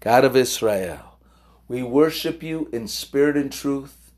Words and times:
God 0.00 0.24
of 0.24 0.36
Israel, 0.36 1.18
we 1.66 1.82
worship 1.82 2.42
you 2.42 2.68
in 2.72 2.88
spirit 2.88 3.36
and 3.36 3.50
truth. 3.50 4.12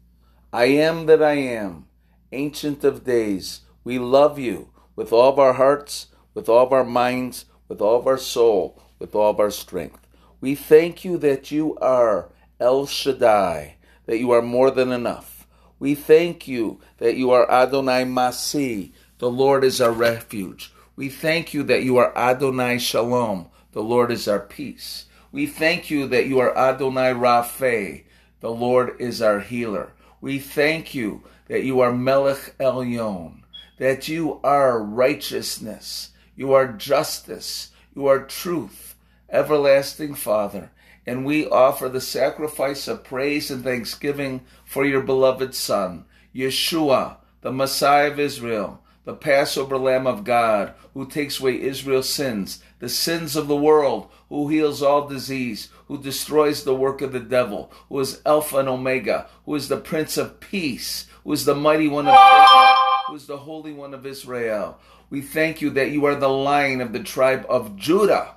I 0.52 0.64
am 0.66 1.06
that 1.06 1.22
I 1.22 1.34
am, 1.34 1.86
Ancient 2.32 2.82
of 2.82 3.04
Days. 3.04 3.60
We 3.84 3.98
love 3.98 4.38
you 4.38 4.70
with 4.96 5.12
all 5.12 5.32
of 5.32 5.38
our 5.38 5.52
hearts, 5.52 6.08
with 6.34 6.48
all 6.48 6.66
of 6.66 6.72
our 6.72 6.84
minds, 6.84 7.44
with 7.68 7.80
all 7.80 7.98
of 7.98 8.06
our 8.06 8.18
soul, 8.18 8.82
with 8.98 9.14
all 9.14 9.30
of 9.30 9.38
our 9.38 9.50
strength. 9.50 10.06
We 10.40 10.54
thank 10.54 11.04
you 11.04 11.18
that 11.18 11.50
you 11.50 11.76
are 11.76 12.30
El 12.58 12.86
Shaddai, 12.86 13.76
that 14.06 14.18
you 14.18 14.30
are 14.32 14.42
more 14.42 14.70
than 14.70 14.92
enough. 14.92 15.46
We 15.78 15.94
thank 15.94 16.48
you 16.48 16.80
that 16.98 17.16
you 17.16 17.30
are 17.30 17.50
Adonai 17.50 18.04
Masi, 18.04 18.92
the 19.18 19.30
Lord 19.30 19.64
is 19.64 19.80
our 19.80 19.92
refuge. 19.92 20.72
We 20.94 21.08
thank 21.08 21.54
you 21.54 21.62
that 21.64 21.82
you 21.82 21.96
are 21.96 22.16
Adonai 22.16 22.78
Shalom, 22.78 23.48
the 23.72 23.82
Lord 23.82 24.10
is 24.10 24.26
our 24.26 24.40
peace. 24.40 25.05
We 25.32 25.46
thank 25.46 25.90
you 25.90 26.06
that 26.08 26.26
you 26.26 26.38
are 26.38 26.56
Adonai 26.56 27.12
Rapha, 27.12 28.04
the 28.40 28.50
Lord 28.50 29.00
is 29.00 29.20
our 29.20 29.40
healer. 29.40 29.92
We 30.20 30.38
thank 30.38 30.94
you 30.94 31.22
that 31.48 31.64
you 31.64 31.80
are 31.80 31.92
Melech 31.92 32.54
Elyon, 32.58 33.42
that 33.78 34.08
you 34.08 34.40
are 34.42 34.82
righteousness, 34.82 36.10
you 36.36 36.52
are 36.52 36.72
justice, 36.72 37.70
you 37.94 38.06
are 38.06 38.24
truth, 38.24 38.94
everlasting 39.28 40.14
Father. 40.14 40.70
And 41.06 41.24
we 41.24 41.48
offer 41.48 41.88
the 41.88 42.00
sacrifice 42.00 42.88
of 42.88 43.04
praise 43.04 43.50
and 43.50 43.62
thanksgiving 43.62 44.42
for 44.64 44.84
your 44.84 45.02
beloved 45.02 45.54
Son, 45.54 46.04
Yeshua, 46.34 47.16
the 47.42 47.52
Messiah 47.52 48.10
of 48.10 48.18
Israel, 48.18 48.80
the 49.06 49.14
Passover 49.14 49.78
Lamb 49.78 50.04
of 50.04 50.24
God, 50.24 50.74
who 50.92 51.06
takes 51.06 51.38
away 51.38 51.62
Israel's 51.62 52.08
sins, 52.08 52.60
the 52.80 52.88
sins 52.88 53.36
of 53.36 53.46
the 53.46 53.56
world, 53.56 54.10
who 54.28 54.48
heals 54.48 54.82
all 54.82 55.06
disease, 55.06 55.68
who 55.86 55.96
destroys 55.96 56.64
the 56.64 56.74
work 56.74 57.00
of 57.00 57.12
the 57.12 57.20
devil, 57.20 57.70
who 57.88 58.00
is 58.00 58.20
Alpha 58.26 58.58
and 58.58 58.68
Omega, 58.68 59.28
who 59.44 59.54
is 59.54 59.68
the 59.68 59.76
Prince 59.76 60.16
of 60.16 60.40
Peace, 60.40 61.06
who 61.22 61.32
is 61.32 61.44
the 61.44 61.54
mighty 61.54 61.86
one 61.86 62.08
of 62.08 62.14
Israel, 62.14 62.74
who 63.06 63.14
is 63.14 63.26
the 63.26 63.36
Holy 63.38 63.72
One 63.72 63.94
of 63.94 64.04
Israel. 64.04 64.80
We 65.08 65.20
thank 65.20 65.62
you 65.62 65.70
that 65.70 65.92
you 65.92 66.04
are 66.04 66.16
the 66.16 66.28
lion 66.28 66.80
of 66.80 66.92
the 66.92 66.98
tribe 66.98 67.46
of 67.48 67.76
Judah. 67.76 68.34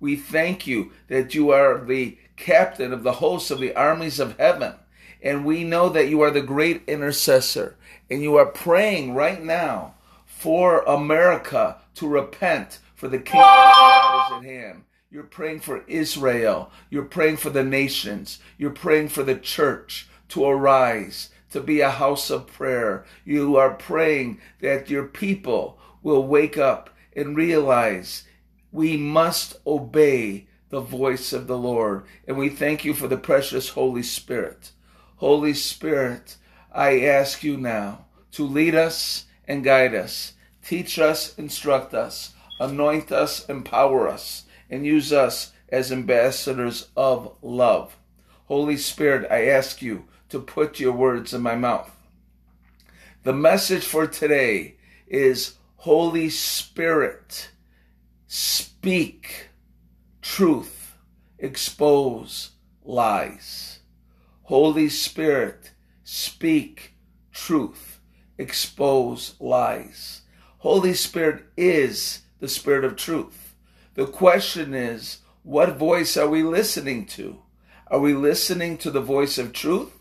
We 0.00 0.16
thank 0.16 0.66
you 0.66 0.92
that 1.08 1.34
you 1.34 1.50
are 1.50 1.84
the 1.84 2.16
captain 2.36 2.94
of 2.94 3.02
the 3.02 3.12
hosts 3.12 3.50
of 3.50 3.60
the 3.60 3.74
armies 3.74 4.18
of 4.18 4.38
heaven. 4.38 4.76
And 5.22 5.44
we 5.44 5.62
know 5.62 5.90
that 5.90 6.08
you 6.08 6.22
are 6.22 6.30
the 6.30 6.40
great 6.40 6.82
intercessor. 6.86 7.76
And 8.08 8.22
you 8.22 8.36
are 8.36 8.46
praying 8.46 9.14
right 9.14 9.42
now 9.42 9.95
for 10.36 10.82
America 10.82 11.78
to 11.94 12.06
repent, 12.06 12.78
for 12.94 13.08
the 13.08 13.18
kingdom 13.18 13.40
of 13.40 13.72
God 13.72 14.26
is 14.26 14.36
at 14.36 14.50
hand. 14.50 14.84
You're 15.10 15.22
praying 15.22 15.60
for 15.60 15.82
Israel. 15.86 16.70
You're 16.90 17.04
praying 17.04 17.38
for 17.38 17.48
the 17.48 17.64
nations. 17.64 18.38
You're 18.58 18.70
praying 18.70 19.08
for 19.08 19.22
the 19.22 19.36
church 19.36 20.06
to 20.28 20.44
arise, 20.44 21.30
to 21.52 21.60
be 21.60 21.80
a 21.80 21.88
house 21.88 22.28
of 22.28 22.48
prayer. 22.48 23.06
You 23.24 23.56
are 23.56 23.72
praying 23.72 24.38
that 24.60 24.90
your 24.90 25.04
people 25.04 25.78
will 26.02 26.26
wake 26.26 26.58
up 26.58 26.90
and 27.14 27.34
realize 27.34 28.24
we 28.70 28.98
must 28.98 29.56
obey 29.66 30.48
the 30.68 30.82
voice 30.82 31.32
of 31.32 31.46
the 31.46 31.56
Lord. 31.56 32.04
And 32.28 32.36
we 32.36 32.50
thank 32.50 32.84
you 32.84 32.92
for 32.92 33.08
the 33.08 33.16
precious 33.16 33.70
Holy 33.70 34.02
Spirit. 34.02 34.72
Holy 35.16 35.54
Spirit, 35.54 36.36
I 36.70 37.00
ask 37.00 37.42
you 37.42 37.56
now 37.56 38.04
to 38.32 38.44
lead 38.44 38.74
us 38.74 39.24
and 39.46 39.64
guide 39.64 39.94
us, 39.94 40.34
teach 40.64 40.98
us, 40.98 41.36
instruct 41.38 41.94
us, 41.94 42.34
anoint 42.58 43.12
us, 43.12 43.46
empower 43.48 44.08
us, 44.08 44.44
and 44.70 44.86
use 44.86 45.12
us 45.12 45.52
as 45.68 45.92
ambassadors 45.92 46.88
of 46.96 47.36
love. 47.42 47.96
Holy 48.46 48.76
Spirit, 48.76 49.30
I 49.30 49.46
ask 49.46 49.82
you 49.82 50.04
to 50.28 50.40
put 50.40 50.80
your 50.80 50.92
words 50.92 51.34
in 51.34 51.42
my 51.42 51.56
mouth. 51.56 51.90
The 53.24 53.32
message 53.32 53.84
for 53.84 54.06
today 54.06 54.76
is 55.08 55.54
Holy 55.76 56.30
Spirit, 56.30 57.50
speak 58.26 59.48
truth, 60.22 60.96
expose 61.38 62.52
lies. 62.84 63.80
Holy 64.44 64.88
Spirit, 64.88 65.72
speak 66.04 66.94
truth, 67.32 67.95
expose 68.38 69.34
lies. 69.40 70.22
Holy 70.58 70.94
Spirit 70.94 71.44
is 71.56 72.22
the 72.40 72.48
Spirit 72.48 72.84
of 72.84 72.96
truth. 72.96 73.54
The 73.94 74.06
question 74.06 74.74
is, 74.74 75.18
what 75.42 75.78
voice 75.78 76.16
are 76.16 76.28
we 76.28 76.42
listening 76.42 77.06
to? 77.06 77.40
Are 77.88 78.00
we 78.00 78.14
listening 78.14 78.78
to 78.78 78.90
the 78.90 79.00
voice 79.00 79.38
of 79.38 79.52
truth 79.52 79.92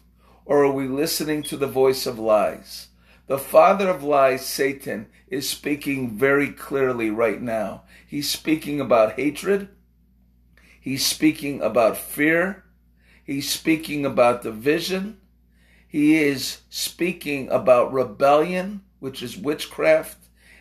or 0.44 0.64
are 0.64 0.72
we 0.72 0.88
listening 0.88 1.44
to 1.44 1.58
the 1.58 1.68
voice 1.68 2.06
of 2.06 2.18
lies? 2.18 2.88
The 3.28 3.38
father 3.38 3.90
of 3.90 4.04
lies, 4.04 4.46
Satan, 4.46 5.08
is 5.28 5.50
speaking 5.50 6.18
very 6.18 6.52
clearly 6.52 7.10
right 7.10 7.42
now. 7.42 7.84
He's 8.08 8.30
speaking 8.30 8.80
about 8.80 9.14
hatred. 9.14 9.70
He's 10.80 11.06
speaking 11.06 11.62
about 11.62 11.98
fear. 11.98 12.66
He's 13.24 13.50
speaking 13.50 14.06
about 14.06 14.44
division. 14.44 15.20
He 15.96 16.18
is 16.18 16.58
speaking 16.70 17.48
about 17.48 17.94
rebellion, 17.94 18.82
which 19.00 19.24
is 19.24 19.38
witchcraft. 19.38 20.18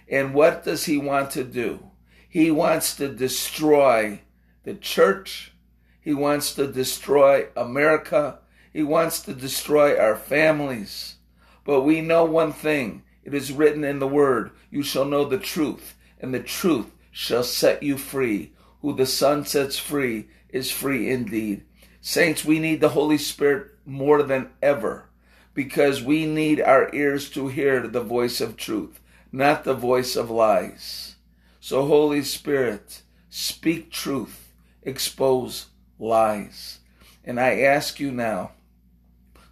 And 0.08 0.32
what 0.32 0.62
does 0.62 0.84
he 0.84 0.96
want 0.96 1.32
to 1.32 1.42
do? 1.42 1.90
He 2.28 2.52
wants 2.52 2.94
to 2.98 3.08
destroy 3.08 4.20
the 4.62 4.74
church. 4.74 5.52
He 6.00 6.14
wants 6.14 6.54
to 6.54 6.68
destroy 6.68 7.48
America. 7.56 8.38
He 8.72 8.84
wants 8.84 9.18
to 9.22 9.34
destroy 9.34 9.98
our 9.98 10.14
families. 10.14 11.16
But 11.64 11.80
we 11.80 12.00
know 12.00 12.24
one 12.24 12.52
thing. 12.52 13.02
It 13.24 13.34
is 13.34 13.50
written 13.50 13.82
in 13.82 13.98
the 13.98 14.06
word, 14.06 14.52
you 14.70 14.84
shall 14.84 15.04
know 15.04 15.24
the 15.24 15.38
truth, 15.38 15.96
and 16.20 16.32
the 16.32 16.44
truth 16.44 16.92
shall 17.10 17.42
set 17.42 17.82
you 17.82 17.98
free. 17.98 18.52
Who 18.82 18.94
the 18.94 19.04
Son 19.04 19.44
sets 19.44 19.80
free 19.80 20.28
is 20.50 20.70
free 20.70 21.10
indeed. 21.10 21.64
Saints, 22.00 22.44
we 22.44 22.60
need 22.60 22.80
the 22.80 22.90
Holy 22.90 23.18
Spirit 23.18 23.72
more 23.84 24.22
than 24.22 24.50
ever 24.62 25.08
because 25.54 26.02
we 26.02 26.26
need 26.26 26.60
our 26.60 26.92
ears 26.92 27.30
to 27.30 27.48
hear 27.48 27.86
the 27.86 28.02
voice 28.02 28.40
of 28.40 28.56
truth, 28.56 29.00
not 29.32 29.64
the 29.64 29.74
voice 29.74 30.16
of 30.16 30.30
lies. 30.30 31.14
So, 31.60 31.86
Holy 31.86 32.22
Spirit, 32.22 33.02
speak 33.30 33.90
truth, 33.90 34.52
expose 34.82 35.66
lies. 35.98 36.80
And 37.24 37.40
I 37.40 37.60
ask 37.60 37.98
you 37.98 38.10
now 38.10 38.52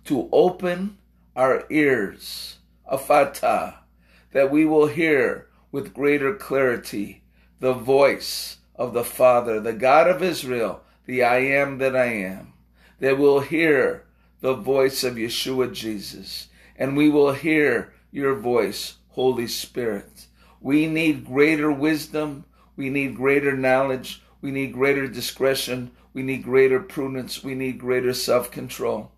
to 0.05 0.29
open 0.33 0.99
our 1.35 1.65
ears, 1.71 2.59
Ephphatha, 2.91 3.77
that 4.33 4.51
we 4.51 4.67
will 4.67 4.89
hear 4.89 5.49
with 5.71 5.95
greater 5.95 6.35
clarity 6.35 7.23
the 7.61 7.73
voice 7.73 8.59
of 8.75 8.93
the 8.93 9.05
Father, 9.05 9.61
the 9.61 9.73
God 9.73 10.09
of 10.09 10.23
Israel, 10.23 10.83
the 11.07 11.23
I 11.23 11.39
am 11.39 11.79
that 11.79 11.97
I 11.97 12.07
am, 12.07 12.53
that 12.99 13.19
we'll 13.19 13.41
hear 13.41 14.05
the 14.43 14.55
voice 14.55 15.05
of 15.05 15.15
Yeshua 15.15 15.73
Jesus, 15.73 16.49
and 16.77 16.97
we 16.97 17.09
will 17.09 17.33
hear 17.33 17.95
your 18.11 18.35
voice, 18.35 18.97
Holy 19.11 19.47
Spirit. 19.47 20.27
We 20.61 20.87
need 20.87 21.25
greater 21.25 21.71
wisdom, 21.71 22.45
we 22.77 22.91
need 22.91 23.15
greater 23.15 23.57
knowledge, 23.57 24.21
we 24.41 24.51
need 24.51 24.73
greater 24.73 25.07
discretion, 25.07 25.93
we 26.13 26.25
need 26.25 26.43
greater 26.43 26.81
prudence, 26.81 27.45
we 27.45 27.55
need 27.55 27.79
greater 27.79 28.13
self 28.13 28.51
control. 28.51 29.13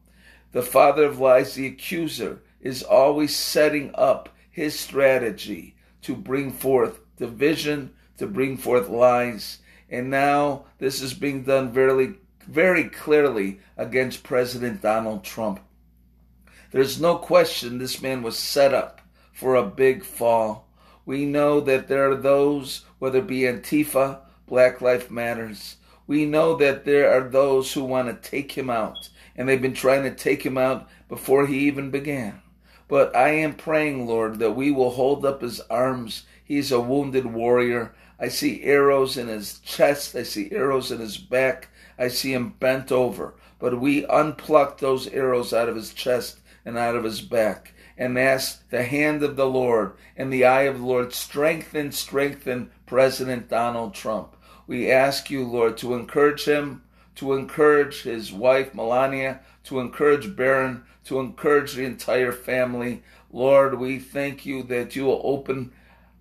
The 0.53 0.62
father 0.62 1.05
of 1.05 1.19
lies, 1.19 1.55
the 1.55 1.67
accuser, 1.67 2.43
is 2.61 2.83
always 2.83 3.35
setting 3.35 3.93
up 3.95 4.29
his 4.51 4.79
strategy 4.79 5.75
to 6.03 6.15
bring 6.15 6.53
forth 6.53 7.01
division, 7.17 7.95
to 8.19 8.27
bring 8.27 8.59
forth 8.59 8.91
lies. 8.91 9.61
And 9.89 10.11
now 10.11 10.67
this 10.79 11.01
is 11.01 11.15
being 11.15 11.45
done 11.45 11.73
very, 11.73 12.17
very 12.44 12.84
clearly 12.84 13.61
against 13.76 14.23
President 14.23 14.82
Donald 14.82 15.25
Trump. 15.25 15.61
There's 16.70 17.00
no 17.00 17.17
question 17.17 17.79
this 17.79 18.02
man 18.02 18.23
was 18.23 18.38
set 18.38 18.75
up 18.75 19.00
for 19.32 19.55
a 19.55 19.64
big 19.64 20.05
fall. 20.05 20.69
We 21.06 21.25
know 21.25 21.61
that 21.61 21.88
there 21.88 22.11
are 22.11 22.17
those, 22.17 22.85
whether 22.99 23.19
it 23.19 23.26
be 23.26 23.41
Antifa, 23.41 24.20
Black 24.46 24.81
Life 24.81 25.11
Matters, 25.11 25.76
we 26.06 26.26
know 26.26 26.55
that 26.56 26.85
there 26.85 27.11
are 27.11 27.29
those 27.29 27.73
who 27.73 27.85
want 27.85 28.08
to 28.08 28.31
take 28.31 28.52
him 28.52 28.69
out, 28.69 29.08
and 29.37 29.49
they've 29.49 29.61
been 29.61 29.75
trying 29.75 30.02
to 30.02 30.14
take 30.14 30.44
him 30.44 30.58
out 30.58 30.88
before 31.08 31.46
he 31.46 31.61
even 31.61 31.91
began. 31.91 32.43
But 32.88 33.17
I 33.17 33.31
am 33.31 33.55
praying, 33.55 34.06
Lord, 34.06 34.38
that 34.38 34.52
we 34.52 34.70
will 34.70 34.91
hold 34.91 35.25
up 35.25 35.41
his 35.41 35.61
arms. 35.62 36.25
He's 36.44 36.70
a 36.70 36.81
wounded 36.81 37.25
warrior. 37.25 37.94
I 38.20 38.29
see 38.29 38.62
arrows 38.62 39.17
in 39.17 39.29
his 39.29 39.61
chest. 39.61 40.14
I 40.14 40.25
see 40.25 40.50
arrows 40.52 40.93
in 40.93 41.00
his 41.00 41.17
back. 41.17 41.69
I 41.99 42.08
see 42.08 42.32
him 42.32 42.55
bent 42.58 42.91
over. 42.91 43.35
But 43.58 43.81
we 43.81 44.05
unplucked 44.06 44.81
those 44.81 45.06
arrows 45.08 45.52
out 45.52 45.69
of 45.69 45.76
his 45.76 45.94
chest 45.94 46.41
and 46.64 46.76
out 46.76 46.96
of 46.96 47.05
his 47.05 47.20
back 47.20 47.75
and 47.96 48.19
ask 48.19 48.69
the 48.70 48.82
hand 48.82 49.23
of 49.23 49.37
the 49.37 49.46
Lord 49.46 49.93
and 50.17 50.32
the 50.32 50.44
eye 50.44 50.62
of 50.62 50.79
the 50.79 50.87
Lord 50.87 51.12
strengthen, 51.12 51.93
strengthen 51.93 52.70
President 52.87 53.49
Donald 53.49 53.94
Trump. 53.94 54.37
We 54.67 54.91
ask 54.91 55.31
you, 55.31 55.44
Lord, 55.44 55.76
to 55.79 55.94
encourage 55.94 56.44
him, 56.44 56.82
to 57.17 57.35
encourage 57.35 58.02
his 58.02 58.32
wife, 58.32 58.75
Melania, 58.75 59.41
to 59.64 59.79
encourage 59.79 60.35
Barron, 60.35 60.85
to 61.05 61.20
encourage 61.20 61.75
the 61.75 61.85
entire 61.85 62.32
family. 62.32 63.02
Lord, 63.31 63.79
we 63.79 63.99
thank 63.99 64.44
you 64.44 64.62
that 64.64 64.96
you 64.96 65.05
will 65.05 65.20
open 65.23 65.73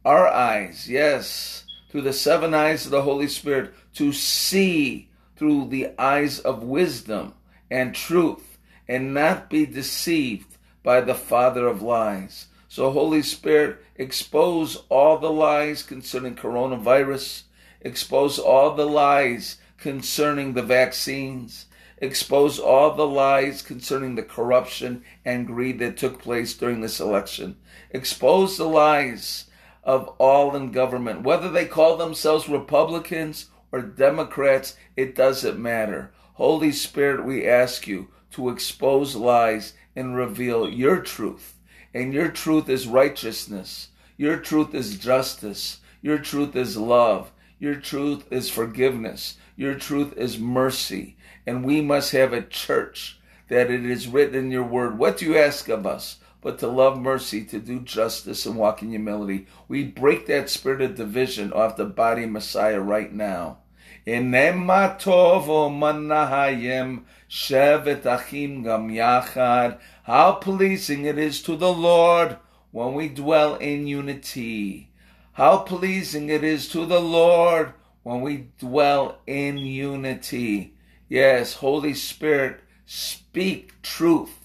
our 0.06 0.28
eyes, 0.28 0.90
yes, 0.90 1.64
through 1.90 2.02
the 2.02 2.14
seven 2.14 2.54
eyes 2.54 2.86
of 2.86 2.92
the 2.92 3.04
Holy 3.04 3.28
Spirit, 3.28 3.74
to 3.96 4.12
see 4.12 5.10
through 5.44 5.68
the 5.68 5.90
eyes 6.00 6.40
of 6.40 6.64
wisdom 6.64 7.34
and 7.70 7.94
truth 7.94 8.58
and 8.88 9.14
not 9.14 9.50
be 9.50 9.66
deceived 9.66 10.56
by 10.84 11.02
the 11.02 11.14
father 11.14 11.68
of 11.68 11.82
lies. 11.82 12.48
So, 12.70 12.92
Holy 12.92 13.22
Spirit, 13.22 13.84
expose 13.98 14.86
all 14.88 15.18
the 15.18 15.30
lies 15.30 15.84
concerning 15.84 16.38
coronavirus, 16.38 17.44
expose 17.82 18.40
all 18.40 18.74
the 18.74 18.88
lies 18.88 19.58
concerning 19.78 20.54
the 20.54 20.64
vaccines, 20.64 21.66
expose 21.98 22.58
all 22.58 22.96
the 22.96 23.06
lies 23.06 23.62
concerning 23.62 24.16
the 24.16 24.24
corruption 24.24 25.04
and 25.26 25.46
greed 25.46 25.78
that 25.80 25.98
took 25.98 26.22
place 26.22 26.54
during 26.54 26.80
this 26.80 27.02
election, 27.02 27.58
expose 27.90 28.56
the 28.56 28.64
lies 28.64 29.48
of 29.84 30.08
all 30.20 30.56
in 30.56 30.72
government, 30.72 31.24
whether 31.24 31.52
they 31.52 31.66
call 31.66 31.98
themselves 31.98 32.48
Republicans 32.48 33.48
or 33.74 33.82
Democrats, 33.82 34.78
it 34.96 35.16
doesn't 35.16 35.60
matter. 35.60 36.14
Holy 36.36 36.72
Spirit, 36.72 37.26
we 37.26 37.48
ask 37.48 37.88
you 37.88 38.08
to 38.32 38.50
expose 38.50 39.16
lies 39.16 39.74
and 39.96 40.16
reveal 40.16 40.70
your 40.70 41.02
truth. 41.02 41.56
And 41.92 42.14
your 42.14 42.30
truth 42.30 42.70
is 42.70 42.88
righteousness. 42.88 43.90
Your 44.16 44.38
truth 44.38 44.76
is 44.76 45.00
justice. 45.00 45.80
Your 46.04 46.20
truth 46.20 46.56
is 46.56 46.78
love. 46.78 47.32
Your 47.60 47.76
truth 47.76 48.32
is 48.32 48.50
forgiveness. 48.50 49.38
Your 49.56 49.74
truth 49.74 50.16
is 50.18 50.38
mercy. 50.38 51.18
And 51.48 51.66
we 51.66 51.82
must 51.82 52.12
have 52.12 52.32
a 52.32 52.44
church 52.44 53.20
that 53.48 53.72
it 53.72 53.86
is 53.86 54.08
written 54.08 54.36
in 54.36 54.52
your 54.52 54.64
word. 54.64 55.00
What 55.00 55.18
do 55.18 55.26
you 55.26 55.38
ask 55.38 55.68
of 55.68 55.88
us? 55.88 56.18
But 56.42 56.60
to 56.60 56.68
love 56.68 57.00
mercy, 57.00 57.44
to 57.46 57.60
do 57.60 57.80
justice, 57.80 58.46
and 58.46 58.56
walk 58.56 58.82
in 58.84 58.90
humility. 58.90 59.48
We 59.68 59.84
break 59.84 60.28
that 60.28 60.50
spirit 60.50 60.82
of 60.82 60.96
division 60.96 61.54
off 61.54 61.78
the 61.78 61.86
body 61.86 62.26
of 62.26 62.32
Messiah 62.32 62.82
right 62.82 63.12
now. 63.12 63.60
Inema 64.06 65.00
tovo 65.00 65.70
manahayim 65.70 67.04
shevet 67.30 68.06
achim 68.06 68.64
gam 68.64 68.90
yachad. 68.90 69.80
How 70.04 70.34
pleasing 70.34 71.06
it 71.06 71.18
is 71.18 71.42
to 71.44 71.56
the 71.56 71.72
Lord 71.72 72.38
when 72.72 72.94
we 72.96 73.08
dwell 73.08 73.56
in 73.56 73.88
unity. 73.88 74.90
How 75.34 75.60
pleasing 75.60 76.30
it 76.30 76.44
is 76.44 76.68
to 76.70 76.86
the 76.86 77.00
Lord 77.00 77.74
when 78.04 78.20
we 78.20 78.50
dwell 78.60 79.20
in 79.26 79.58
unity. 79.58 80.74
Yes, 81.08 81.54
Holy 81.54 81.94
Spirit, 81.94 82.60
speak 82.86 83.82
truth, 83.82 84.40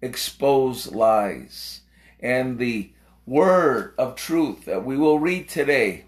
expose 0.00 0.92
lies. 0.92 1.82
And 2.20 2.58
the 2.58 2.92
word 3.26 3.94
of 3.98 4.16
truth 4.16 4.64
that 4.64 4.84
we 4.84 4.96
will 4.96 5.18
read 5.18 5.48
today 5.48 6.04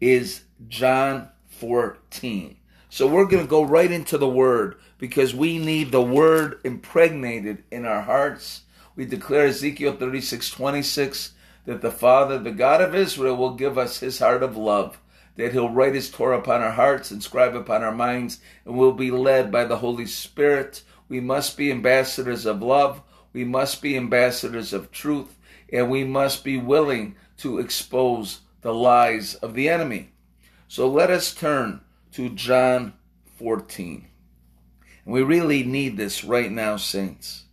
is 0.00 0.42
John 0.68 1.30
14. 1.60 2.56
So 2.88 3.06
we're 3.06 3.26
going 3.26 3.44
to 3.44 3.48
go 3.48 3.62
right 3.62 3.90
into 3.90 4.18
the 4.18 4.28
word 4.28 4.76
because 4.98 5.34
we 5.34 5.58
need 5.58 5.92
the 5.92 6.02
word 6.02 6.58
impregnated 6.64 7.62
in 7.70 7.84
our 7.84 8.00
hearts. 8.00 8.62
We 8.96 9.04
declare 9.04 9.46
Ezekiel 9.46 9.96
36 9.96 10.50
26 10.50 11.32
that 11.66 11.82
the 11.82 11.90
Father, 11.90 12.38
the 12.38 12.50
God 12.50 12.80
of 12.80 12.94
Israel, 12.94 13.36
will 13.36 13.54
give 13.54 13.76
us 13.76 14.00
his 14.00 14.18
heart 14.18 14.42
of 14.42 14.56
love, 14.56 14.98
that 15.36 15.52
he'll 15.52 15.68
write 15.68 15.94
his 15.94 16.10
Torah 16.10 16.38
upon 16.38 16.62
our 16.62 16.72
hearts, 16.72 17.12
inscribe 17.12 17.54
upon 17.54 17.84
our 17.84 17.94
minds, 17.94 18.40
and 18.64 18.76
we'll 18.76 18.92
be 18.92 19.10
led 19.10 19.52
by 19.52 19.64
the 19.64 19.76
Holy 19.76 20.06
Spirit. 20.06 20.82
We 21.08 21.20
must 21.20 21.56
be 21.56 21.70
ambassadors 21.70 22.46
of 22.46 22.62
love. 22.62 23.02
We 23.32 23.44
must 23.44 23.82
be 23.82 23.96
ambassadors 23.96 24.72
of 24.72 24.90
truth. 24.90 25.38
And 25.72 25.90
we 25.90 26.04
must 26.04 26.42
be 26.42 26.56
willing 26.56 27.16
to 27.38 27.58
expose 27.58 28.40
the 28.62 28.74
lies 28.74 29.34
of 29.36 29.54
the 29.54 29.68
enemy. 29.68 30.10
So 30.70 30.86
let 30.86 31.10
us 31.10 31.34
turn 31.34 31.80
to 32.12 32.28
John 32.28 32.92
14. 33.38 34.06
We 35.04 35.20
really 35.20 35.64
need 35.64 35.96
this 35.96 36.22
right 36.22 36.48
now, 36.48 36.76
saints. 36.76 37.46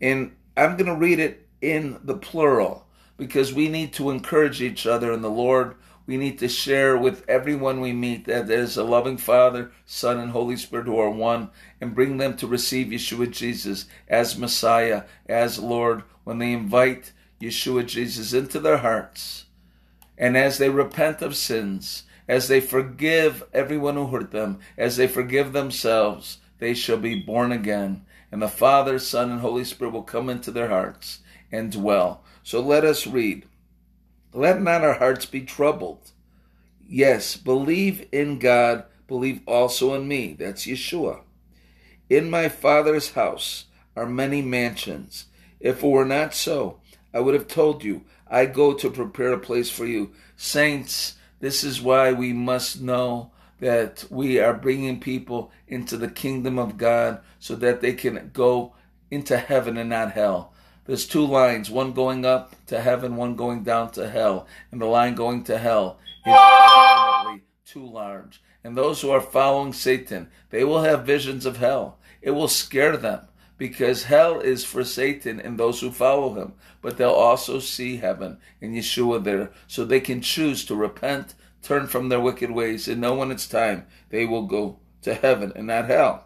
And 0.00 0.34
I'm 0.56 0.76
going 0.76 0.86
to 0.86 0.96
read 0.96 1.20
it 1.20 1.46
in 1.60 2.00
the 2.02 2.16
plural 2.16 2.88
because 3.16 3.54
we 3.54 3.68
need 3.68 3.92
to 3.92 4.10
encourage 4.10 4.60
each 4.60 4.88
other 4.88 5.12
in 5.12 5.22
the 5.22 5.30
Lord. 5.30 5.76
We 6.04 6.16
need 6.16 6.40
to 6.40 6.48
share 6.48 6.98
with 6.98 7.24
everyone 7.28 7.80
we 7.80 7.92
meet 7.92 8.24
that 8.24 8.48
there 8.48 8.58
is 8.58 8.76
a 8.76 8.82
loving 8.82 9.18
Father, 9.18 9.70
Son, 9.86 10.18
and 10.18 10.32
Holy 10.32 10.56
Spirit 10.56 10.86
who 10.86 10.98
are 10.98 11.10
one 11.10 11.50
and 11.80 11.94
bring 11.94 12.16
them 12.16 12.36
to 12.38 12.48
receive 12.48 12.88
Yeshua 12.88 13.30
Jesus 13.30 13.86
as 14.08 14.36
Messiah, 14.36 15.04
as 15.28 15.60
Lord, 15.60 16.02
when 16.24 16.38
they 16.38 16.52
invite 16.54 17.12
Yeshua 17.40 17.86
Jesus 17.86 18.32
into 18.32 18.58
their 18.58 18.78
hearts. 18.78 19.44
And 20.20 20.36
as 20.36 20.58
they 20.58 20.68
repent 20.68 21.22
of 21.22 21.36
sins, 21.36 22.02
as 22.28 22.48
they 22.48 22.60
forgive 22.60 23.42
everyone 23.52 23.94
who 23.96 24.06
hurt 24.06 24.30
them, 24.30 24.60
as 24.76 24.96
they 24.96 25.08
forgive 25.08 25.52
themselves, 25.52 26.38
they 26.58 26.74
shall 26.74 26.98
be 26.98 27.20
born 27.20 27.50
again. 27.50 28.04
And 28.30 28.42
the 28.42 28.48
Father, 28.48 28.98
Son, 28.98 29.30
and 29.30 29.40
Holy 29.40 29.64
Spirit 29.64 29.94
will 29.94 30.02
come 30.02 30.28
into 30.28 30.50
their 30.50 30.68
hearts 30.68 31.20
and 31.50 31.72
dwell. 31.72 32.22
So 32.42 32.60
let 32.60 32.84
us 32.84 33.06
read. 33.06 33.46
Let 34.34 34.60
not 34.60 34.84
our 34.84 34.94
hearts 34.94 35.24
be 35.24 35.40
troubled. 35.40 36.12
Yes, 36.86 37.36
believe 37.36 38.06
in 38.12 38.38
God, 38.38 38.84
believe 39.06 39.40
also 39.46 39.94
in 39.94 40.06
me. 40.06 40.34
That's 40.38 40.66
Yeshua. 40.66 41.22
In 42.10 42.30
my 42.30 42.48
Father's 42.48 43.12
house 43.12 43.66
are 43.96 44.06
many 44.06 44.42
mansions. 44.42 45.26
If 45.60 45.82
it 45.82 45.86
were 45.86 46.04
not 46.04 46.34
so, 46.34 46.80
I 47.12 47.20
would 47.20 47.34
have 47.34 47.48
told 47.48 47.82
you, 47.82 48.04
I 48.30 48.46
go 48.46 48.74
to 48.74 48.90
prepare 48.90 49.32
a 49.32 49.38
place 49.38 49.70
for 49.70 49.86
you. 49.86 50.12
Saints, 50.36 51.16
this 51.40 51.64
is 51.64 51.80
why 51.80 52.12
we 52.12 52.32
must 52.32 52.80
know 52.80 53.30
that 53.60 54.04
we 54.10 54.38
are 54.38 54.54
bringing 54.54 55.00
people 55.00 55.50
into 55.66 55.96
the 55.96 56.08
kingdom 56.08 56.58
of 56.58 56.78
God 56.78 57.20
so 57.38 57.54
that 57.56 57.80
they 57.80 57.92
can 57.92 58.30
go 58.32 58.74
into 59.10 59.36
heaven 59.36 59.76
and 59.76 59.90
not 59.90 60.12
hell. 60.12 60.52
There's 60.84 61.06
two 61.06 61.26
lines, 61.26 61.70
one 61.70 61.92
going 61.92 62.24
up 62.24 62.54
to 62.66 62.80
heaven, 62.80 63.16
one 63.16 63.36
going 63.36 63.62
down 63.62 63.90
to 63.92 64.08
hell. 64.08 64.46
And 64.72 64.80
the 64.80 64.86
line 64.86 65.14
going 65.14 65.44
to 65.44 65.58
hell 65.58 65.98
is 66.24 66.32
definitely 66.32 67.42
too 67.66 67.86
large. 67.86 68.42
And 68.64 68.76
those 68.76 69.00
who 69.00 69.10
are 69.10 69.20
following 69.20 69.72
Satan, 69.72 70.30
they 70.50 70.64
will 70.64 70.82
have 70.82 71.04
visions 71.04 71.46
of 71.46 71.58
hell. 71.58 71.98
It 72.22 72.30
will 72.30 72.48
scare 72.48 72.96
them 72.96 73.28
because 73.58 74.04
hell 74.04 74.40
is 74.40 74.64
for 74.64 74.84
Satan 74.84 75.40
and 75.40 75.58
those 75.58 75.80
who 75.80 75.90
follow 75.90 76.34
him. 76.34 76.54
But 76.80 76.96
they'll 76.96 77.10
also 77.10 77.58
see 77.58 77.96
heaven 77.96 78.38
and 78.62 78.74
Yeshua 78.74 79.22
there, 79.22 79.50
so 79.66 79.84
they 79.84 80.00
can 80.00 80.22
choose 80.22 80.64
to 80.64 80.74
repent, 80.74 81.34
turn 81.60 81.88
from 81.88 82.08
their 82.08 82.20
wicked 82.20 82.52
ways, 82.52 82.88
and 82.88 83.00
know 83.00 83.16
when 83.16 83.30
it's 83.32 83.48
time 83.48 83.86
they 84.10 84.24
will 84.24 84.46
go 84.46 84.78
to 85.02 85.14
heaven 85.14 85.52
and 85.54 85.66
not 85.66 85.86
hell. 85.86 86.24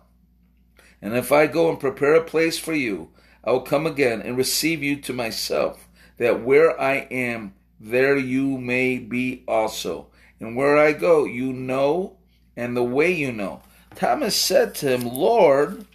And 1.01 1.17
if 1.17 1.33
I 1.33 1.47
go 1.47 1.69
and 1.69 1.81
prepare 1.81 2.15
a 2.15 2.23
place 2.23 2.59
for 2.59 2.75
you, 2.75 3.11
I 3.43 3.51
will 3.51 3.63
come 3.63 3.87
again 3.87 4.23
and 4.23 4.37
receive 4.37 4.83
you 4.83 4.97
to 5.01 5.13
myself, 5.13 5.89
that 6.19 6.45
where 6.45 6.81
I 6.81 7.09
am, 7.11 7.55
there 7.81 8.17
you 8.17 8.59
may 8.59 8.99
be 8.99 9.43
also. 9.49 10.09
And 10.39 10.55
where 10.55 10.77
I 10.77 10.93
go, 10.93 11.25
you 11.25 11.53
know, 11.53 12.19
and 12.57 12.77
the 12.77 12.85
way 12.85 13.11
you 13.11 13.33
know. 13.33 13.63
Thomas 13.95 14.37
said 14.37 14.75
to 14.77 14.91
him, 14.91 15.09
Lord, 15.09 15.87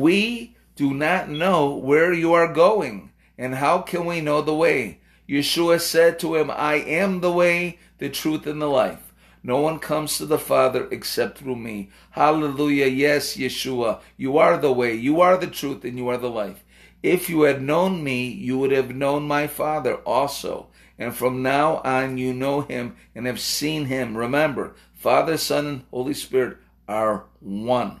we 0.00 0.56
do 0.74 0.94
not 0.94 1.28
know 1.28 1.74
where 1.74 2.14
you 2.14 2.32
are 2.32 2.52
going, 2.52 3.10
and 3.36 3.56
how 3.56 3.78
can 3.82 4.06
we 4.06 4.22
know 4.22 4.40
the 4.40 4.54
way? 4.54 5.00
Yeshua 5.28 5.80
said 5.80 6.18
to 6.18 6.34
him, 6.36 6.50
I 6.50 6.76
am 6.76 7.20
the 7.20 7.32
way, 7.32 7.78
the 7.98 8.08
truth, 8.08 8.46
and 8.46 8.60
the 8.60 8.68
life. 8.68 9.12
No 9.42 9.60
one 9.60 9.78
comes 9.78 10.16
to 10.16 10.26
the 10.26 10.38
Father 10.38 10.88
except 10.90 11.38
through 11.38 11.56
me. 11.56 11.90
Hallelujah. 12.12 12.86
Yes, 12.86 13.36
Yeshua, 13.36 14.00
you 14.16 14.38
are 14.38 14.56
the 14.56 14.72
way, 14.72 14.94
you 14.94 15.20
are 15.20 15.36
the 15.36 15.46
truth, 15.46 15.84
and 15.84 15.98
you 15.98 16.08
are 16.08 16.18
the 16.18 16.30
life. 16.30 16.64
If 17.02 17.28
you 17.28 17.42
had 17.42 17.60
known 17.60 18.02
me, 18.02 18.28
you 18.28 18.58
would 18.58 18.70
have 18.70 18.94
known 18.94 19.24
my 19.24 19.46
Father 19.46 19.96
also. 19.96 20.68
And 20.98 21.14
from 21.14 21.42
now 21.42 21.82
on, 21.84 22.16
you 22.16 22.32
know 22.32 22.62
him 22.62 22.96
and 23.14 23.26
have 23.26 23.40
seen 23.40 23.86
him. 23.86 24.16
Remember, 24.16 24.74
Father, 24.94 25.36
Son, 25.36 25.66
and 25.66 25.84
Holy 25.90 26.14
Spirit 26.14 26.58
are 26.88 27.24
one. 27.40 28.00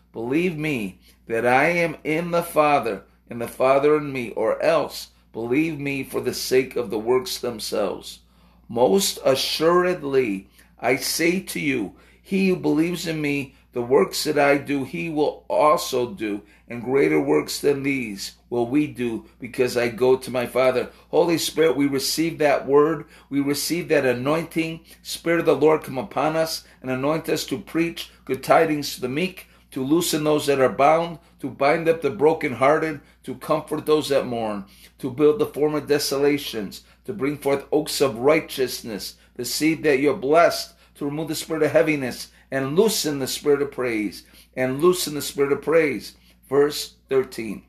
Believe 0.13 0.57
me 0.57 0.99
that 1.27 1.45
I 1.45 1.69
am 1.69 1.97
in 2.03 2.31
the 2.31 2.43
Father, 2.43 3.03
and 3.29 3.41
the 3.41 3.47
Father 3.47 3.95
in 3.97 4.11
me, 4.11 4.31
or 4.31 4.61
else 4.61 5.09
believe 5.31 5.79
me 5.79 6.03
for 6.03 6.19
the 6.19 6.33
sake 6.33 6.75
of 6.75 6.89
the 6.89 6.99
works 6.99 7.37
themselves. 7.37 8.19
Most 8.67 9.19
assuredly, 9.23 10.49
I 10.79 10.97
say 10.97 11.39
to 11.39 11.59
you, 11.59 11.95
he 12.21 12.49
who 12.49 12.55
believes 12.55 13.07
in 13.07 13.21
me, 13.21 13.55
the 13.73 13.81
works 13.81 14.25
that 14.25 14.37
I 14.37 14.57
do, 14.57 14.83
he 14.83 15.09
will 15.09 15.45
also 15.47 16.13
do, 16.13 16.41
and 16.67 16.83
greater 16.83 17.21
works 17.21 17.61
than 17.61 17.83
these 17.83 18.35
will 18.49 18.67
we 18.67 18.87
do, 18.87 19.25
because 19.39 19.77
I 19.77 19.87
go 19.87 20.17
to 20.17 20.29
my 20.29 20.45
Father. 20.45 20.89
Holy 21.09 21.37
Spirit, 21.37 21.77
we 21.77 21.87
receive 21.87 22.37
that 22.39 22.67
word, 22.67 23.05
we 23.29 23.39
receive 23.39 23.87
that 23.87 24.05
anointing. 24.05 24.81
Spirit 25.01 25.39
of 25.39 25.45
the 25.45 25.55
Lord, 25.55 25.83
come 25.83 25.97
upon 25.97 26.35
us 26.35 26.65
and 26.81 26.91
anoint 26.91 27.29
us 27.29 27.45
to 27.45 27.57
preach 27.57 28.11
good 28.25 28.43
tidings 28.43 28.95
to 28.95 29.01
the 29.01 29.07
meek, 29.07 29.47
to 29.71 29.83
loosen 29.83 30.23
those 30.23 30.45
that 30.47 30.59
are 30.59 30.69
bound, 30.69 31.19
to 31.39 31.49
bind 31.49 31.87
up 31.87 32.01
the 32.01 32.09
brokenhearted, 32.09 33.01
to 33.23 33.35
comfort 33.35 33.85
those 33.85 34.09
that 34.09 34.25
mourn, 34.25 34.65
to 34.99 35.09
build 35.09 35.39
the 35.39 35.45
former 35.45 35.81
desolations, 35.81 36.83
to 37.05 37.13
bring 37.13 37.37
forth 37.37 37.65
oaks 37.71 38.01
of 38.01 38.17
righteousness, 38.17 39.15
the 39.35 39.45
seed 39.45 39.83
that 39.83 39.99
you're 39.99 40.13
blessed, 40.13 40.73
to 40.95 41.05
remove 41.05 41.29
the 41.29 41.35
spirit 41.35 41.63
of 41.63 41.71
heaviness 41.71 42.29
and 42.51 42.75
loosen 42.75 43.19
the 43.19 43.27
spirit 43.27 43.61
of 43.61 43.71
praise, 43.71 44.23
and 44.55 44.81
loosen 44.81 45.15
the 45.15 45.21
spirit 45.21 45.53
of 45.53 45.61
praise. 45.61 46.15
Verse 46.49 46.95
13. 47.09 47.63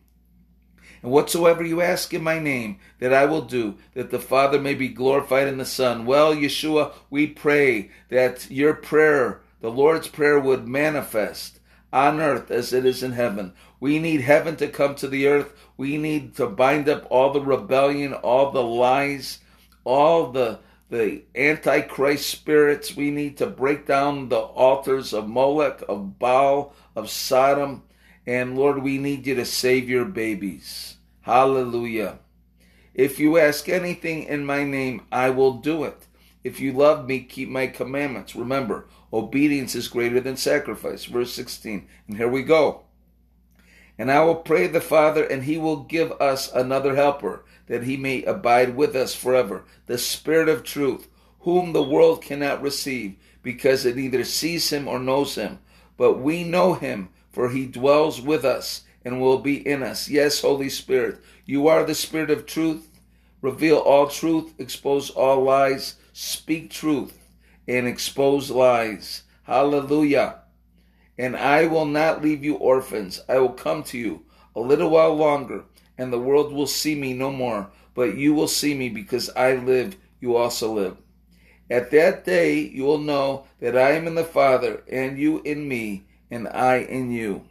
And 1.03 1.11
whatsoever 1.11 1.65
you 1.65 1.81
ask 1.81 2.13
in 2.13 2.23
my 2.23 2.39
name, 2.39 2.79
that 2.99 3.13
I 3.13 3.25
will 3.25 3.43
do, 3.43 3.77
that 3.95 4.11
the 4.11 4.19
Father 4.19 4.61
may 4.61 4.75
be 4.75 4.89
glorified 4.89 5.49
in 5.49 5.59
the 5.59 5.65
Son. 5.65 6.05
Well, 6.05 6.35
Yeshua, 6.35 6.93
we 7.11 7.29
pray 7.29 7.91
that 8.09 8.51
your 8.51 8.75
prayer, 8.75 9.41
the 9.61 9.71
Lord's 9.71 10.09
Prayer, 10.09 10.39
would 10.39 10.69
manifest 10.69 11.61
on 11.93 12.21
earth 12.21 12.51
as 12.51 12.73
it 12.73 12.87
is 12.87 13.03
in 13.03 13.13
heaven. 13.13 13.53
We 13.79 13.99
need 13.99 14.23
heaven 14.23 14.57
to 14.57 14.69
come 14.69 14.95
to 14.97 15.09
the 15.09 15.27
earth. 15.27 15.53
We 15.77 15.99
need 15.99 16.37
to 16.37 16.47
bind 16.47 16.89
up 16.89 17.07
all 17.11 17.33
the 17.33 17.41
rebellion, 17.41 18.15
all 18.15 18.51
the 18.51 18.63
lies, 18.63 19.41
all 19.85 20.31
the 20.31 20.61
the 20.89 21.23
antichrist 21.35 22.29
spirits. 22.29 22.95
We 22.95 23.11
need 23.11 23.39
to 23.39 23.47
break 23.47 23.87
down 23.87 24.29
the 24.29 24.39
altars 24.39 25.15
of 25.15 25.27
Molech, 25.27 25.83
of 25.89 26.19
Baal, 26.19 26.75
of 26.95 27.09
Sodom. 27.09 27.83
And 28.27 28.57
Lord, 28.57 28.83
we 28.83 28.99
need 28.99 29.27
you 29.27 29.35
to 29.37 29.47
save 29.47 29.89
your 29.89 30.05
babies. 30.05 30.97
Hallelujah. 31.23 32.19
If 32.95 33.19
you 33.19 33.39
ask 33.39 33.71
anything 33.71 34.25
in 34.25 34.45
my 34.45 34.65
name, 34.65 35.03
I 35.11 35.31
will 35.31 35.55
do 35.55 35.85
it. 35.85 36.07
If 36.45 36.61
you 36.61 36.73
love 36.73 37.07
me, 37.07 37.21
keep 37.21 37.49
my 37.49 37.69
commandments. 37.69 38.35
Remember, 38.35 38.87
obedience 39.13 39.75
is 39.75 39.89
greater 39.89 40.21
than 40.21 40.37
sacrifice. 40.37 41.05
Verse 41.05 41.33
16. 41.33 41.87
And 42.09 42.17
here 42.17 42.29
we 42.29 42.43
go. 42.43 42.83
And 43.99 44.11
I 44.11 44.25
will 44.25 44.37
pray 44.37 44.67
the 44.67 44.81
Father, 44.81 45.25
and 45.25 45.45
he 45.45 45.59
will 45.59 45.85
give 45.85 46.13
us 46.13 46.51
another 46.53 46.97
helper 46.97 47.45
that 47.67 47.85
he 47.85 47.97
may 47.97 48.25
abide 48.25 48.75
with 48.75 48.97
us 48.97 49.15
forever, 49.15 49.65
the 49.87 49.99
Spirit 49.99 50.49
of 50.49 50.65
truth, 50.65 51.09
whom 51.41 51.73
the 51.73 51.83
world 51.83 52.23
cannot 52.23 52.63
receive, 52.63 53.15
because 53.43 53.85
it 53.85 53.97
neither 53.97 54.25
sees 54.25 54.71
him 54.71 54.89
or 54.89 54.99
knows 54.99 55.37
him. 55.37 55.59
But 55.97 56.19
we 56.19 56.43
know 56.43 56.75
him, 56.75 57.11
for 57.31 57.51
he 57.51 57.67
dwells 57.67 58.21
with 58.21 58.45
us 58.45 58.83
and 59.05 59.21
will 59.21 59.39
be 59.39 59.67
in 59.67 59.83
us. 59.83 60.09
Yes, 60.09 60.41
Holy 60.41 60.69
Spirit, 60.69 61.21
you 61.45 61.69
are 61.69 61.85
the 61.85 61.95
Spirit 61.95 62.31
of 62.31 62.47
truth. 62.47 62.89
Reveal 63.41 63.79
all 63.79 64.09
truth, 64.09 64.55
expose 64.59 65.11
all 65.11 65.43
lies, 65.43 65.97
speak 66.13 66.71
truth, 66.71 67.19
and 67.67 67.87
expose 67.87 68.51
lies. 68.51 69.23
Hallelujah. 69.45 70.41
And 71.19 71.37
I 71.37 71.67
will 71.67 71.87
not 71.87 72.23
leave 72.23 72.45
you 72.45 72.55
orphans. 72.57 73.21
I 73.29 73.39
will 73.39 73.51
come 73.51 73.83
to 73.85 73.99
you 73.99 74.25
a 74.55 74.61
little 74.61 74.91
while 74.91 75.15
longer 75.15 75.65
and 75.99 76.13
the 76.13 76.19
world 76.19 76.53
will 76.53 76.67
see 76.67 76.95
me 76.95 77.13
no 77.13 77.31
more, 77.31 77.71
but 77.95 78.17
you 78.17 78.35
will 78.35 78.49
see 78.49 78.75
me 78.75 78.89
because 78.89 79.31
I 79.37 79.55
live, 79.55 79.97
you 80.21 80.37
also 80.37 80.73
live. 80.73 80.97
At 81.71 81.91
that 81.91 82.25
day 82.25 82.59
you 82.59 82.85
will 82.85 82.99
know 82.99 83.47
that 83.61 83.77
I 83.77 83.93
am 83.93 84.07
in 84.07 84.15
the 84.15 84.25
Father, 84.25 84.83
and 84.91 85.19
you 85.19 85.41
in 85.45 85.69
me, 85.69 86.05
and 86.31 86.49
I 86.49 86.77
in 86.79 87.11
you. 87.11 87.45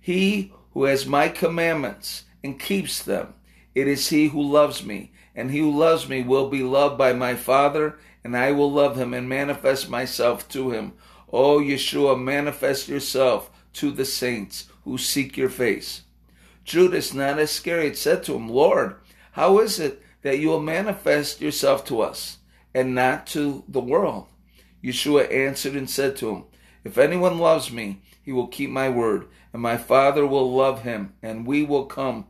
He 0.00 0.52
who 0.72 0.84
has 0.84 1.06
my 1.06 1.28
commandments 1.28 2.24
and 2.42 2.58
keeps 2.58 3.02
them, 3.02 3.34
it 3.74 3.88
is 3.88 4.08
he 4.08 4.28
who 4.28 4.42
loves 4.42 4.84
me, 4.84 5.12
and 5.34 5.50
he 5.50 5.58
who 5.58 5.76
loves 5.76 6.08
me 6.08 6.22
will 6.22 6.48
be 6.48 6.62
loved 6.62 6.98
by 6.98 7.12
my 7.12 7.34
Father, 7.34 7.98
and 8.22 8.36
I 8.36 8.52
will 8.52 8.70
love 8.70 8.96
him 8.96 9.14
and 9.14 9.28
manifest 9.28 9.88
myself 9.88 10.48
to 10.50 10.70
him. 10.70 10.92
O 11.32 11.58
Yeshua, 11.58 12.20
manifest 12.20 12.88
yourself 12.88 13.50
to 13.74 13.90
the 13.90 14.04
saints 14.04 14.68
who 14.84 14.98
seek 14.98 15.36
your 15.36 15.48
face. 15.48 16.02
Judas, 16.64 17.14
not 17.14 17.38
Iscariot, 17.38 17.96
said 17.96 18.22
to 18.24 18.34
him, 18.34 18.48
Lord, 18.48 18.96
how 19.32 19.58
is 19.58 19.80
it 19.80 20.02
that 20.22 20.38
you 20.38 20.48
will 20.48 20.60
manifest 20.60 21.40
yourself 21.40 21.84
to 21.86 22.02
us 22.02 22.38
and 22.74 22.94
not 22.94 23.26
to 23.28 23.64
the 23.66 23.80
world? 23.80 24.26
Yeshua 24.84 25.32
answered 25.32 25.74
and 25.74 25.88
said 25.88 26.16
to 26.16 26.30
him, 26.30 26.44
If 26.84 26.98
anyone 26.98 27.38
loves 27.38 27.72
me, 27.72 28.02
he 28.22 28.32
will 28.32 28.46
keep 28.46 28.70
my 28.70 28.88
word, 28.88 29.26
and 29.52 29.62
my 29.62 29.76
Father 29.76 30.26
will 30.26 30.52
love 30.52 30.82
him, 30.82 31.14
and 31.22 31.46
we 31.46 31.64
will 31.64 31.86
come 31.86 32.26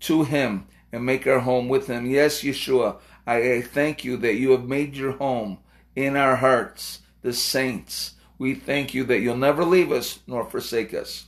to 0.00 0.24
him 0.24 0.66
and 0.92 1.04
make 1.04 1.26
our 1.26 1.40
home 1.40 1.68
with 1.68 1.86
him. 1.86 2.06
Yes, 2.06 2.42
Yeshua, 2.42 2.96
I 3.26 3.60
thank 3.60 4.04
you 4.04 4.16
that 4.18 4.36
you 4.36 4.52
have 4.52 4.64
made 4.64 4.96
your 4.96 5.12
home 5.12 5.58
in 5.94 6.16
our 6.16 6.36
hearts, 6.36 7.00
the 7.22 7.32
saints. 7.32 8.14
We 8.38 8.54
thank 8.54 8.94
you 8.94 9.04
that 9.04 9.20
you'll 9.20 9.36
never 9.36 9.64
leave 9.64 9.92
us 9.92 10.20
nor 10.26 10.44
forsake 10.44 10.94
us. 10.94 11.26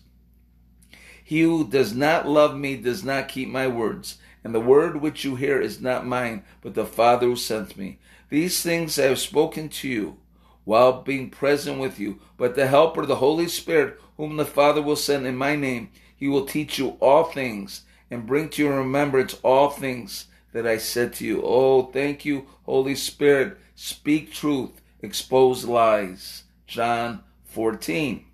He 1.23 1.43
who 1.43 1.67
does 1.67 1.95
not 1.95 2.27
love 2.27 2.57
me 2.57 2.77
does 2.77 3.05
not 3.05 3.29
keep 3.29 3.49
my 3.49 3.69
words, 3.69 4.19
and 4.43 4.55
the 4.55 4.61
word 4.61 5.01
which 5.01 5.25
you 5.25 5.37
hear 5.37 5.61
is 5.61 5.81
not 5.81 6.07
mine, 6.07 6.43
but 6.63 6.75
the 6.75 6.87
Father 6.87 7.27
who 7.27 7.37
sent 7.37 7.77
me. 7.77 7.99
These 8.31 8.63
things 8.63 8.99
I 8.99 9.05
have 9.05 9.19
spoken 9.19 9.69
to 9.69 9.89
you 9.89 10.17
while 10.65 11.03
being 11.03 11.31
present 11.31 11.79
with 11.79 11.99
you. 11.99 12.21
But 12.37 12.55
the 12.55 12.67
Helper, 12.67 13.05
the 13.05 13.17
Holy 13.17 13.49
Spirit, 13.49 14.01
whom 14.17 14.37
the 14.37 14.45
Father 14.45 14.81
will 14.81 14.97
send 14.97 15.27
in 15.27 15.37
my 15.37 15.57
name, 15.57 15.91
he 16.17 16.29
will 16.29 16.47
teach 16.47 16.79
you 16.79 16.91
all 17.01 17.25
things 17.25 17.83
and 18.11 18.27
bring 18.27 18.49
to 18.51 18.63
your 18.63 18.79
remembrance 18.79 19.37
all 19.43 19.71
things 19.71 20.27
that 20.53 20.67
I 20.67 20.79
said 20.79 21.13
to 21.15 21.25
you. 21.25 21.43
Oh, 21.45 21.85
thank 21.85 22.25
you, 22.25 22.47
Holy 22.65 22.95
Spirit. 22.95 23.59
Speak 23.75 24.33
truth, 24.33 24.81
expose 25.01 25.65
lies. 25.65 26.45
John 26.67 27.23
14. 27.45 28.25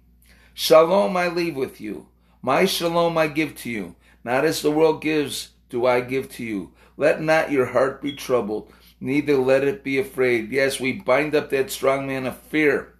Shalom 0.54 1.16
I 1.16 1.28
leave 1.28 1.56
with 1.56 1.80
you. 1.80 2.08
My 2.42 2.64
shalom 2.64 3.18
I 3.18 3.28
give 3.28 3.54
to 3.56 3.70
you, 3.70 3.96
not 4.24 4.44
as 4.44 4.62
the 4.62 4.70
world 4.70 5.02
gives, 5.02 5.50
do 5.68 5.84
I 5.84 6.00
give 6.00 6.30
to 6.32 6.44
you. 6.44 6.72
Let 6.96 7.20
not 7.20 7.50
your 7.50 7.66
heart 7.66 8.00
be 8.00 8.12
troubled, 8.12 8.72
neither 9.00 9.36
let 9.36 9.64
it 9.64 9.82
be 9.82 9.98
afraid. 9.98 10.52
Yes, 10.52 10.80
we 10.80 10.92
bind 10.92 11.34
up 11.34 11.50
that 11.50 11.70
strong 11.70 12.06
man 12.06 12.26
of 12.26 12.38
fear, 12.38 12.94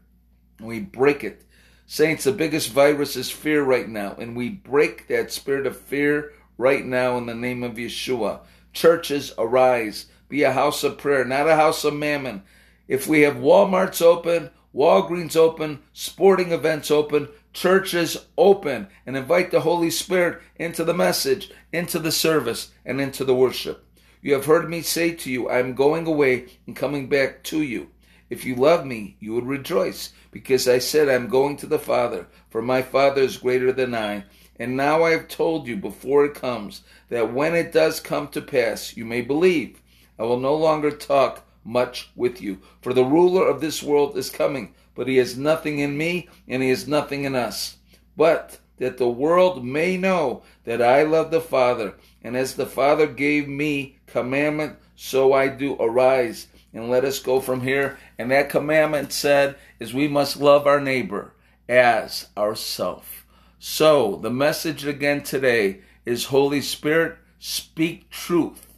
and 0.59 0.67
we 0.67 0.81
break 0.81 1.23
it. 1.23 1.45
Saints, 1.87 2.25
the 2.25 2.33
biggest 2.33 2.71
virus 2.73 3.15
is 3.15 3.31
fear 3.31 3.63
right 3.63 3.89
now, 3.89 4.17
and 4.19 4.37
we 4.37 4.49
break 4.49 5.07
that 5.07 5.33
spirit 5.33 5.67
of 5.67 5.79
fear 5.79 6.33
right 6.59 6.85
now 6.85 7.17
in 7.19 7.27
the 7.27 7.35
name 7.35 7.63
of 7.63 7.75
Yeshua. 7.75 8.41
Churches, 8.73 9.33
arise. 9.39 10.07
Be 10.29 10.43
a 10.43 10.53
house 10.53 10.83
of 10.85 10.99
prayer, 10.99 11.25
not 11.25 11.49
a 11.49 11.57
house 11.57 11.85
of 11.85 11.95
mammon. 11.95 12.43
If 12.89 13.07
we 13.07 13.23
have 13.23 13.37
Walmarts 13.37 14.03
open, 14.03 14.51
Walgreens 14.75 15.37
open, 15.37 15.81
sporting 15.93 16.53
events 16.53 16.91
open, 16.91 17.29
churches 17.53 18.27
open 18.37 18.89
and 19.07 19.17
invite 19.17 19.51
the 19.51 19.61
Holy 19.61 19.91
Spirit 19.91 20.43
into 20.57 20.85
the 20.85 20.93
message, 20.93 21.51
into 21.73 21.99
the 21.99 22.13
service, 22.13 22.71
and 22.85 23.01
into 23.01 23.25
the 23.25 23.35
worship. 23.35 23.85
You 24.21 24.35
have 24.35 24.45
heard 24.45 24.69
me 24.69 24.83
say 24.83 25.15
to 25.15 25.31
you, 25.31 25.49
I 25.49 25.61
am 25.61 25.75
going 25.75 26.07
away 26.07 26.47
and 26.67 26.77
coming 26.77 27.09
back 27.09 27.43
to 27.45 27.63
you. 27.63 27.89
If 28.29 28.45
you 28.45 28.57
love 28.57 28.85
me, 28.85 29.17
you 29.21 29.33
would 29.35 29.47
rejoice, 29.47 30.13
because 30.33 30.67
I 30.67 30.79
said 30.79 31.09
I 31.09 31.15
am 31.15 31.29
going 31.29 31.57
to 31.59 31.67
the 31.67 31.79
Father, 31.79 32.27
for 32.51 32.61
my 32.61 32.83
Father 32.83 33.23
is 33.23 33.39
greater 33.39 33.73
than 33.73 33.95
I. 33.95 34.25
And 34.59 34.77
now 34.77 35.03
I 35.03 35.11
have 35.11 35.29
told 35.29 35.67
you 35.67 35.77
before 35.77 36.25
it 36.25 36.35
comes, 36.35 36.83
that 37.09 37.33
when 37.33 37.55
it 37.55 37.73
does 37.73 38.01
come 38.01 38.29
to 38.29 38.41
pass, 38.41 38.97
you 38.97 39.05
may 39.05 39.21
believe. 39.21 39.81
I 40.19 40.23
will 40.23 40.41
no 40.41 40.55
longer 40.55 40.91
talk 40.91 41.45
much 41.65 42.11
with 42.17 42.41
you, 42.41 42.59
for 42.81 42.95
the 42.95 43.05
ruler 43.05 43.47
of 43.47 43.61
this 43.61 43.83
world 43.83 44.17
is 44.17 44.31
coming 44.31 44.73
but 44.97 45.07
he 45.07 45.19
has 45.19 45.37
nothing 45.37 45.79
in 45.79 45.97
me, 45.97 46.29
and 46.49 46.63
he 46.63 46.71
has 46.71 46.89
nothing 46.89 47.25
in 47.25 47.37
us. 47.37 47.77
But 48.17 48.59
that 48.79 48.97
the 48.97 49.09
world 49.09 49.65
may 49.65 49.97
know 49.97 50.43
that 50.65 50.83
I 50.83 51.03
love 51.03 51.31
the 51.31 51.41
Father, 51.41 51.95
and 52.25 52.37
as 52.37 52.55
the 52.55 52.67
Father 52.67 53.07
gave 53.07 53.47
me 53.47 53.99
commandment, 54.07 54.79
so 54.97 55.33
I 55.35 55.49
do. 55.49 55.77
Arise 55.79 56.49
and 56.73 56.91
let 56.91 57.05
us 57.05 57.21
go 57.21 57.41
from 57.41 57.61
here. 57.61 57.99
And 58.19 58.31
that 58.31 58.49
commandment 58.49 59.13
said 59.13 59.57
is 59.79 59.93
we 59.95 60.09
must 60.09 60.39
love 60.39 60.67
our 60.67 60.81
neighbor 60.81 61.35
as 61.69 62.29
ourself. 62.37 63.26
So 63.69 64.15
the 64.23 64.31
message 64.31 64.87
again 64.87 65.25
today 65.25 65.81
is 66.05 66.27
Holy 66.27 66.61
Spirit, 66.61 67.19
speak 67.41 68.09
truth, 68.11 68.69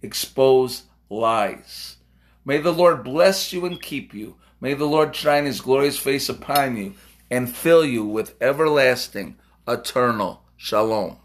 expose 0.00 0.84
lies. 1.10 1.98
May 2.46 2.56
the 2.56 2.72
Lord 2.72 3.04
bless 3.04 3.52
you 3.52 3.66
and 3.66 3.80
keep 3.80 4.14
you. 4.14 4.36
May 4.58 4.72
the 4.72 4.86
Lord 4.86 5.14
shine 5.14 5.44
his 5.44 5.60
glorious 5.60 5.98
face 5.98 6.30
upon 6.30 6.78
you 6.78 6.94
and 7.30 7.54
fill 7.54 7.84
you 7.84 8.06
with 8.06 8.34
everlasting, 8.40 9.36
eternal 9.68 10.42
shalom. 10.56 11.18